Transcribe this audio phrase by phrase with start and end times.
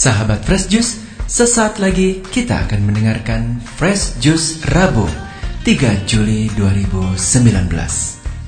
[0.00, 0.96] Sahabat Fresh Juice,
[1.28, 5.04] sesaat lagi kita akan mendengarkan Fresh Juice Rabu
[5.68, 7.20] 3 Juli 2019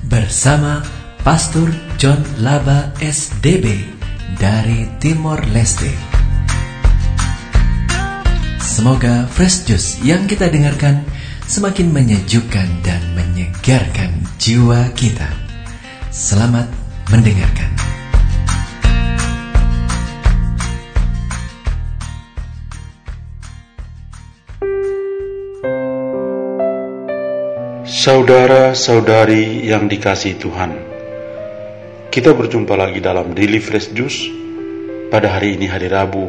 [0.09, 0.81] bersama
[1.21, 1.69] Pastor
[2.01, 3.85] John Laba SDB
[4.41, 5.93] dari Timor Leste.
[8.57, 11.05] Semoga Fresh Juice yang kita dengarkan
[11.45, 15.29] semakin menyejukkan dan menyegarkan jiwa kita.
[16.09, 16.65] Selamat
[17.13, 17.72] mendengarkan.
[28.03, 30.75] Saudara-saudari yang dikasih Tuhan,
[32.11, 34.27] kita berjumpa lagi dalam Daily Fresh Juice
[35.07, 36.27] pada hari ini hari Rabu,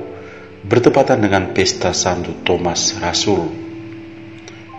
[0.63, 3.51] bertepatan dengan Pesta Santo Thomas Rasul.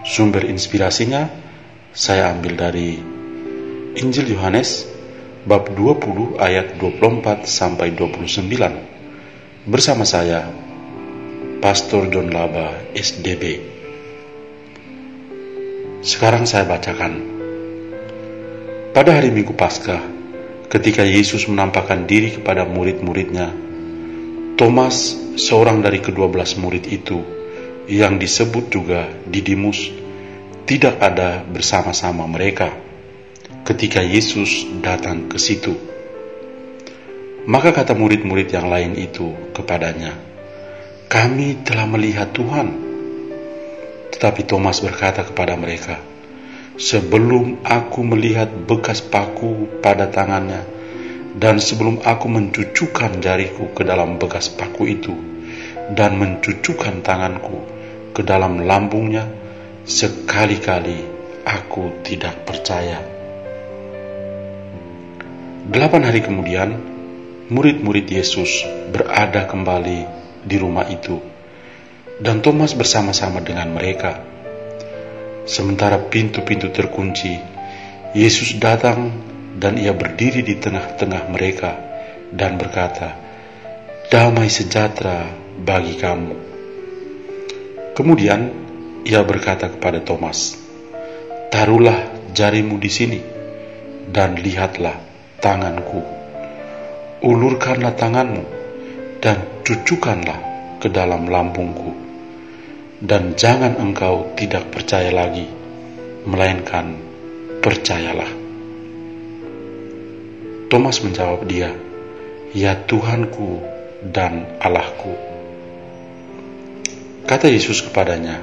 [0.07, 1.27] Sumber inspirasinya
[1.91, 2.95] saya ambil dari
[3.99, 4.87] Injil Yohanes
[5.43, 10.47] bab 20 ayat 24 sampai 29 bersama saya
[11.59, 13.74] Pastor John Laba SDB.
[16.05, 17.17] Sekarang saya bacakan.
[18.93, 20.05] Pada hari Minggu Paskah,
[20.69, 23.49] ketika Yesus menampakkan diri kepada murid-muridnya,
[24.53, 27.25] Thomas, seorang dari kedua belas murid itu,
[27.89, 29.89] yang disebut juga Didimus,
[30.69, 32.69] tidak ada bersama-sama mereka
[33.65, 35.73] ketika Yesus datang ke situ.
[37.49, 40.13] Maka kata murid-murid yang lain itu kepadanya,
[41.09, 42.84] "Kami telah melihat Tuhan."
[44.15, 45.99] Tetapi Thomas berkata kepada mereka,
[46.79, 50.63] "Sebelum aku melihat bekas paku pada tangannya,
[51.35, 55.11] dan sebelum aku mencucukkan jariku ke dalam bekas paku itu,
[55.91, 57.59] dan mencucukkan tanganku
[58.15, 59.27] ke dalam lambungnya,
[59.83, 61.03] sekali-kali
[61.43, 63.03] aku tidak percaya."
[65.67, 66.71] Delapan hari kemudian,
[67.51, 68.63] murid-murid Yesus
[68.95, 69.99] berada kembali
[70.47, 71.34] di rumah itu
[72.15, 74.23] dan Thomas bersama-sama dengan mereka.
[75.43, 77.35] Sementara pintu-pintu terkunci,
[78.15, 79.11] Yesus datang
[79.59, 81.75] dan ia berdiri di tengah-tengah mereka
[82.31, 83.19] dan berkata,
[84.07, 85.27] "Damai sejahtera
[85.59, 86.33] bagi kamu."
[87.95, 88.41] Kemudian
[89.03, 90.55] ia berkata kepada Thomas,
[91.51, 93.19] "Taruhlah jarimu di sini
[94.07, 94.95] dan lihatlah
[95.43, 95.99] tanganku.
[97.19, 98.43] Ulurkanlah tanganmu
[99.19, 100.39] dan cucukkanlah
[100.79, 102.04] ke dalam lambungku."
[103.05, 105.45] Dan jangan engkau tidak percaya lagi,
[106.25, 106.97] melainkan
[107.61, 108.33] percayalah.
[110.65, 111.69] Thomas menjawab dia,
[112.57, 113.61] "Ya Tuhanku
[114.01, 115.13] dan Allahku."
[117.29, 118.41] Kata Yesus kepadanya,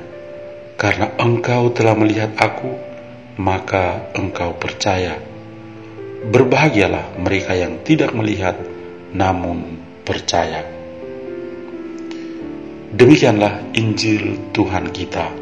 [0.79, 2.71] "Karena engkau telah melihat Aku,
[3.43, 5.19] maka engkau percaya.
[6.23, 8.55] Berbahagialah mereka yang tidak melihat,
[9.11, 10.82] namun percaya."
[12.93, 15.33] Demikianlah Injil Tuhan kita.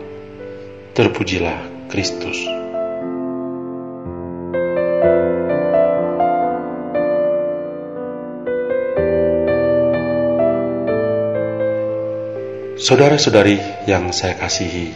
[0.94, 2.38] Terpujilah Kristus.
[12.78, 13.58] Saudara-saudari
[13.90, 14.94] yang saya kasihi,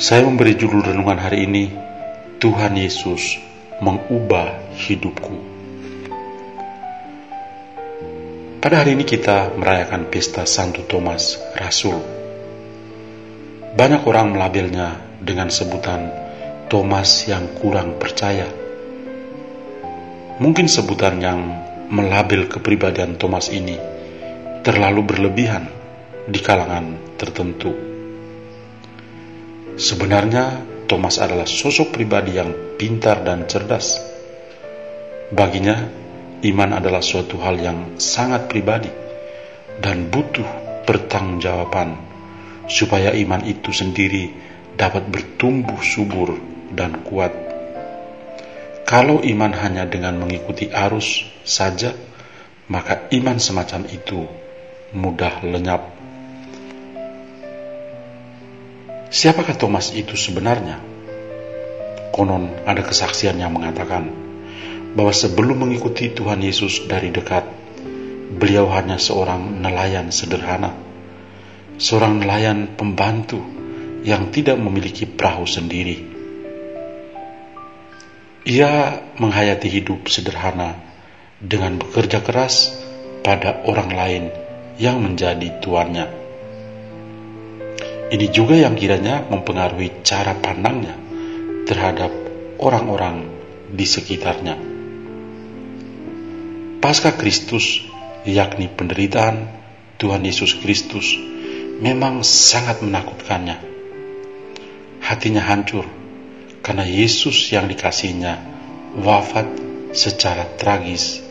[0.00, 1.76] saya memberi judul renungan hari ini,
[2.40, 3.36] Tuhan Yesus
[3.84, 5.61] mengubah hidupku.
[8.62, 11.98] Pada hari ini kita merayakan pesta Santo Thomas Rasul.
[13.74, 16.06] Banyak orang melabelnya dengan sebutan
[16.70, 18.46] Thomas yang kurang percaya.
[20.38, 21.40] Mungkin sebutan yang
[21.90, 23.74] melabel kepribadian Thomas ini
[24.62, 25.66] terlalu berlebihan
[26.30, 27.74] di kalangan tertentu.
[29.74, 33.98] Sebenarnya Thomas adalah sosok pribadi yang pintar dan cerdas.
[35.34, 35.82] Baginya,
[36.42, 38.90] iman adalah suatu hal yang sangat pribadi
[39.78, 40.46] dan butuh
[40.82, 41.94] pertanggungjawaban
[42.66, 44.34] supaya iman itu sendiri
[44.74, 46.34] dapat bertumbuh subur
[46.74, 47.30] dan kuat.
[48.82, 51.94] Kalau iman hanya dengan mengikuti arus saja,
[52.68, 54.26] maka iman semacam itu
[54.92, 55.82] mudah lenyap.
[59.12, 60.80] Siapakah Thomas itu sebenarnya?
[62.12, 64.31] Konon ada kesaksian yang mengatakan,
[64.92, 67.48] bahwa sebelum mengikuti Tuhan Yesus dari dekat,
[68.36, 70.76] beliau hanya seorang nelayan sederhana,
[71.80, 73.40] seorang nelayan pembantu
[74.04, 76.10] yang tidak memiliki perahu sendiri.
[78.42, 80.74] Ia menghayati hidup sederhana
[81.38, 82.74] dengan bekerja keras
[83.22, 84.24] pada orang lain
[84.82, 86.06] yang menjadi tuannya.
[88.12, 90.98] Ini juga yang kiranya mempengaruhi cara pandangnya
[91.64, 92.12] terhadap
[92.60, 93.30] orang-orang
[93.72, 94.71] di sekitarnya.
[96.82, 97.86] Pasca Kristus,
[98.26, 99.46] yakni penderitaan,
[100.02, 101.14] Tuhan Yesus Kristus
[101.78, 103.54] memang sangat menakutkannya.
[104.98, 105.86] Hatinya hancur
[106.58, 108.42] karena Yesus yang dikasihnya
[108.98, 109.46] wafat
[109.94, 111.22] secara tragis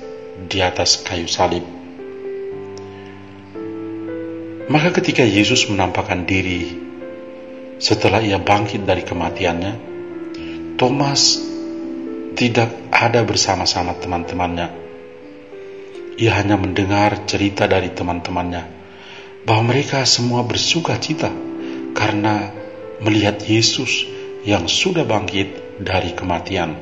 [0.48, 1.68] di atas kayu salib.
[4.72, 6.80] Maka ketika Yesus menampakkan diri
[7.76, 9.74] setelah ia bangkit dari kematiannya,
[10.80, 11.44] Thomas
[12.40, 14.91] tidak ada bersama-sama teman-temannya.
[16.20, 18.64] Ia hanya mendengar cerita dari teman-temannya
[19.48, 21.32] bahwa mereka semua bersuka cita
[21.96, 22.52] karena
[23.02, 24.06] melihat Yesus
[24.44, 26.78] yang sudah bangkit dari kematian.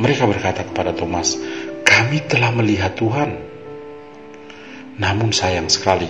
[0.00, 1.36] Mereka berkata kepada Thomas,
[1.82, 3.36] "Kami telah melihat Tuhan."
[5.00, 6.08] Namun sayang sekali,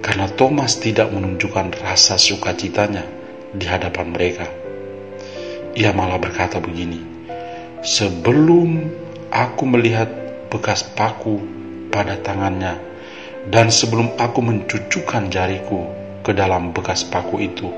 [0.00, 3.04] karena Thomas tidak menunjukkan rasa sukacitanya
[3.52, 4.46] di hadapan mereka.
[5.76, 7.00] Ia malah berkata begini,
[7.84, 8.88] "Sebelum
[9.28, 11.42] aku melihat bekas paku
[11.90, 12.78] pada tangannya,
[13.50, 15.86] dan sebelum aku mencucukkan jariku
[16.22, 17.70] ke dalam bekas paku itu,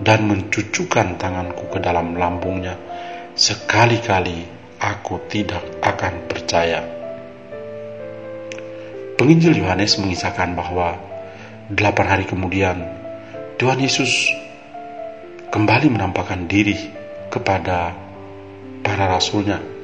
[0.00, 2.76] dan mencucukkan tanganku ke dalam lambungnya,
[3.36, 4.44] sekali-kali
[4.80, 6.80] aku tidak akan percaya."
[9.20, 10.96] Penginjil Yohanes mengisahkan bahwa
[11.68, 12.80] delapan hari kemudian
[13.60, 14.32] Tuhan Yesus
[15.52, 16.88] kembali menampakkan diri
[17.28, 17.92] kepada
[18.80, 19.79] para rasulnya.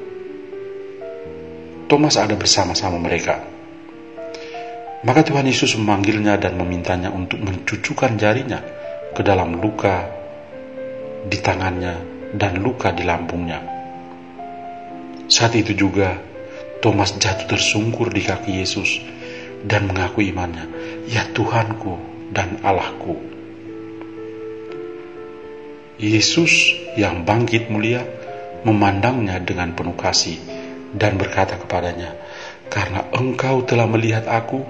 [1.87, 3.39] Thomas ada bersama-sama mereka.
[5.07, 8.59] Maka Tuhan Yesus memanggilnya dan memintanya untuk mencucukkan jarinya
[9.15, 10.03] ke dalam luka
[11.23, 11.95] di tangannya
[12.35, 13.63] dan luka di lambungnya.
[15.31, 16.19] Saat itu juga
[16.83, 18.99] Thomas jatuh tersungkur di kaki Yesus
[19.63, 20.67] dan mengaku imannya,
[21.07, 21.95] "Ya Tuhanku
[22.35, 23.15] dan Allahku."
[26.03, 28.03] Yesus yang bangkit mulia
[28.67, 30.56] memandangnya dengan penuh kasih
[30.95, 32.15] dan berkata kepadanya,
[32.71, 34.63] "Karena engkau telah melihat aku,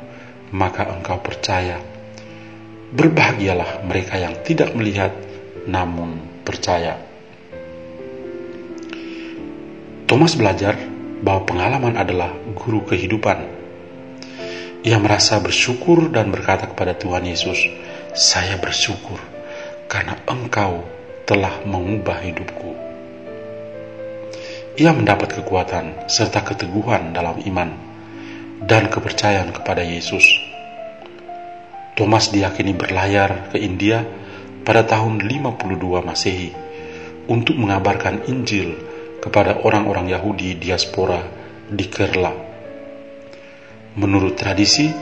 [0.54, 1.78] maka engkau percaya.
[2.94, 5.12] Berbahagialah mereka yang tidak melihat
[5.68, 6.98] namun percaya."
[10.08, 10.80] Thomas belajar
[11.20, 13.44] bahwa pengalaman adalah guru kehidupan.
[14.88, 17.60] Ia merasa bersyukur dan berkata kepada Tuhan Yesus,
[18.16, 19.20] "Saya bersyukur
[19.92, 20.88] karena Engkau
[21.28, 22.87] telah mengubah hidupku."
[24.78, 27.70] Ia mendapat kekuatan serta keteguhan dalam iman
[28.62, 30.22] dan kepercayaan kepada Yesus.
[31.98, 34.06] Thomas diyakini berlayar ke India
[34.62, 36.54] pada tahun 52 Masehi
[37.26, 38.78] untuk mengabarkan Injil
[39.18, 41.26] kepada orang-orang Yahudi diaspora
[41.74, 42.38] di Kerala.
[43.98, 44.94] Menurut tradisi,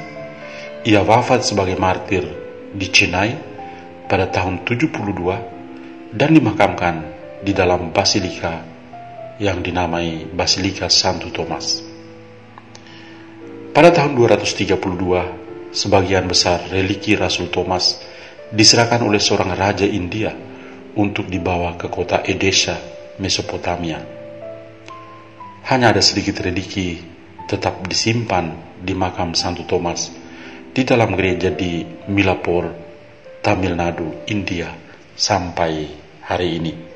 [0.88, 2.24] ia wafat sebagai martir
[2.72, 3.36] di Chennai
[4.08, 6.96] pada tahun 72 dan dimakamkan
[7.44, 8.75] di dalam Basilika
[9.42, 11.84] yang dinamai Basilika Santo Thomas.
[13.76, 18.00] Pada tahun 232, sebagian besar religi Rasul Thomas
[18.48, 20.32] diserahkan oleh seorang raja India
[20.96, 22.80] untuk dibawa ke kota Edesha,
[23.20, 24.00] Mesopotamia.
[25.68, 27.04] Hanya ada sedikit religi
[27.52, 30.08] tetap disimpan di makam Santo Thomas
[30.72, 32.72] di dalam gereja di Milapur,
[33.44, 34.72] Tamil Nadu, India
[35.20, 35.88] sampai
[36.24, 36.95] hari ini.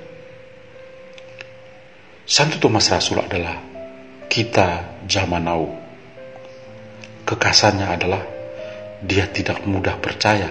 [2.29, 3.57] Santo Thomas Rasul adalah
[4.29, 5.65] kita zaman now.
[7.25, 8.21] Kekasannya adalah
[9.01, 10.45] dia tidak mudah percaya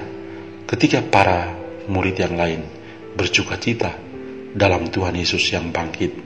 [0.66, 1.54] ketika para
[1.86, 2.66] murid yang lain
[3.14, 3.94] bersuka cita
[4.58, 6.18] dalam Tuhan Yesus yang bangkit.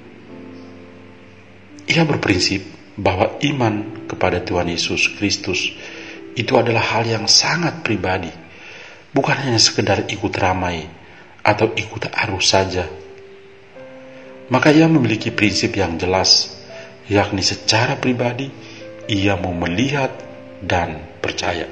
[1.84, 2.64] Ia berprinsip
[2.96, 5.68] bahwa iman kepada Tuhan Yesus Kristus
[6.32, 8.32] itu adalah hal yang sangat pribadi,
[9.12, 10.88] bukan hanya sekedar ikut ramai
[11.44, 12.88] atau ikut arus saja
[14.52, 16.52] maka ia memiliki prinsip yang jelas,
[17.08, 18.52] yakni secara pribadi
[19.08, 20.12] ia mau melihat
[20.60, 21.64] dan percaya.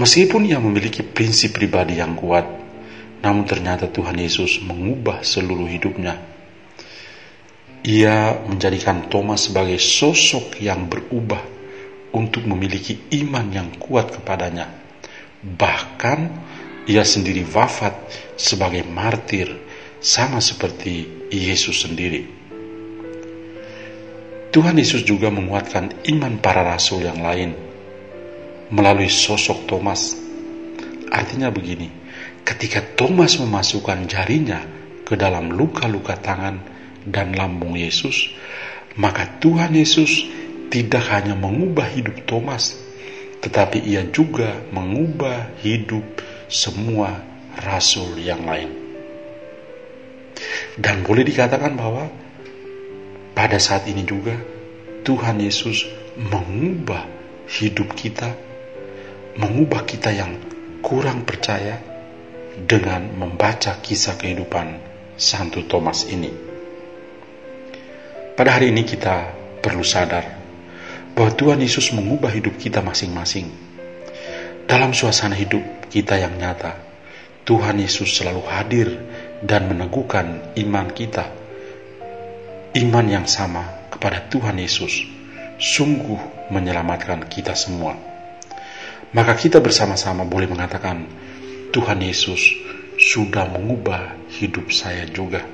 [0.00, 2.48] Meskipun ia memiliki prinsip pribadi yang kuat,
[3.20, 6.16] namun ternyata Tuhan Yesus mengubah seluruh hidupnya.
[7.84, 11.44] Ia menjadikan Thomas sebagai sosok yang berubah
[12.16, 14.72] untuk memiliki iman yang kuat kepadanya.
[15.44, 16.18] Bahkan
[16.88, 17.94] ia sendiri wafat
[18.40, 19.66] sebagai martir
[20.06, 22.22] sama seperti Yesus sendiri.
[24.54, 27.58] Tuhan Yesus juga menguatkan iman para rasul yang lain
[28.70, 30.14] melalui sosok Thomas.
[31.10, 31.90] Artinya begini,
[32.46, 34.62] ketika Thomas memasukkan jarinya
[35.02, 36.62] ke dalam luka-luka tangan
[37.02, 38.30] dan lambung Yesus,
[38.94, 40.22] maka Tuhan Yesus
[40.70, 42.78] tidak hanya mengubah hidup Thomas,
[43.42, 47.26] tetapi ia juga mengubah hidup semua
[47.58, 48.85] rasul yang lain.
[50.76, 52.08] Dan boleh dikatakan bahwa
[53.32, 54.36] pada saat ini juga
[55.04, 57.04] Tuhan Yesus mengubah
[57.46, 58.32] hidup kita,
[59.36, 60.40] mengubah kita yang
[60.80, 61.78] kurang percaya
[62.56, 64.80] dengan membaca kisah kehidupan
[65.16, 66.32] Santo Thomas ini.
[68.36, 69.32] Pada hari ini kita
[69.64, 70.24] perlu sadar
[71.16, 73.48] bahwa Tuhan Yesus mengubah hidup kita masing-masing.
[74.68, 76.76] Dalam suasana hidup kita yang nyata,
[77.48, 78.88] Tuhan Yesus selalu hadir
[79.42, 81.28] dan meneguhkan iman kita.
[82.76, 85.08] Iman yang sama kepada Tuhan Yesus
[85.56, 87.96] sungguh menyelamatkan kita semua.
[89.16, 91.08] Maka kita bersama-sama boleh mengatakan,
[91.72, 92.52] Tuhan Yesus
[93.00, 95.44] sudah mengubah hidup saya juga.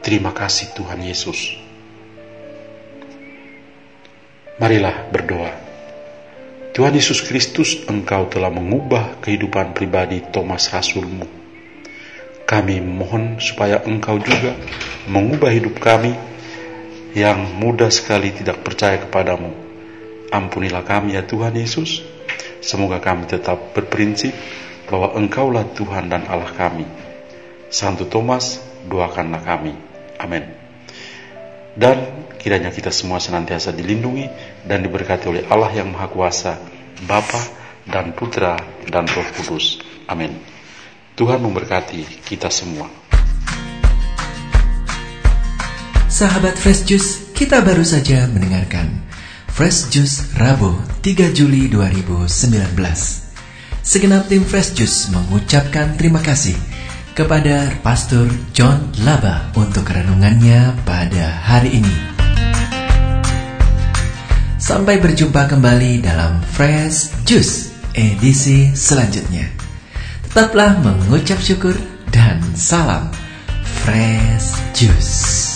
[0.00, 1.56] Terima kasih Tuhan Yesus.
[4.60, 5.52] Marilah berdoa.
[6.76, 11.39] Tuhan Yesus Kristus, Engkau telah mengubah kehidupan pribadi Thomas Rasulmu.
[12.50, 14.58] Kami mohon supaya Engkau juga
[15.06, 16.18] mengubah hidup kami
[17.14, 19.54] yang mudah sekali tidak percaya kepadamu.
[20.34, 22.02] Ampunilah kami ya Tuhan Yesus.
[22.58, 24.34] Semoga kami tetap berprinsip
[24.90, 26.90] bahwa Engkaulah Tuhan dan Allah kami.
[27.70, 28.58] Santo Thomas,
[28.90, 29.78] doakanlah kami.
[30.18, 30.50] Amin.
[31.78, 34.24] Dan Kiranya kita semua senantiasa dilindungi
[34.64, 36.56] dan diberkati oleh Allah yang Maha Kuasa,
[37.04, 37.36] Bapa
[37.84, 38.56] dan Putra
[38.88, 39.76] dan Roh Kudus.
[40.08, 40.59] Amin.
[41.18, 42.86] Tuhan memberkati kita semua.
[46.10, 48.90] Sahabat Fresh Juice, kita baru saja mendengarkan
[49.50, 52.76] Fresh Juice Rabu 3 Juli 2019.
[53.80, 56.54] Segenap tim Fresh Juice mengucapkan terima kasih
[57.14, 61.96] kepada Pastor John Laba untuk renungannya pada hari ini.
[64.60, 69.59] Sampai berjumpa kembali dalam Fresh Juice edisi selanjutnya.
[70.30, 71.74] Tetaplah mengucap syukur
[72.14, 73.10] dan salam
[73.82, 75.49] Fresh Juice.